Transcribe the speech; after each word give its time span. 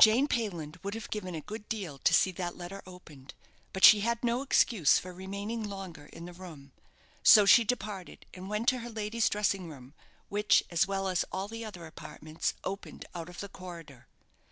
Jane 0.00 0.26
Payland 0.26 0.80
would 0.82 0.94
have 0.94 1.08
given 1.08 1.36
a 1.36 1.40
good 1.40 1.68
deal 1.68 1.98
to 1.98 2.12
see 2.12 2.32
that 2.32 2.56
letter 2.56 2.82
opened; 2.84 3.32
but 3.72 3.84
she 3.84 4.00
had 4.00 4.24
no 4.24 4.42
excuse 4.42 4.98
for 4.98 5.12
remaining 5.14 5.62
longer 5.62 6.06
in 6.06 6.24
the 6.24 6.32
room. 6.32 6.72
So 7.22 7.46
she 7.46 7.62
departed, 7.62 8.26
and 8.34 8.48
went 8.50 8.66
to 8.70 8.80
her 8.80 8.90
lady's 8.90 9.28
dressing 9.28 9.68
room, 9.68 9.94
which, 10.28 10.64
as 10.68 10.88
well 10.88 11.06
as 11.06 11.24
all 11.30 11.46
the 11.46 11.64
other 11.64 11.86
apartments, 11.86 12.54
opened 12.64 13.04
out 13.14 13.28
of 13.28 13.38
the 13.38 13.48
corridor. 13.48 14.08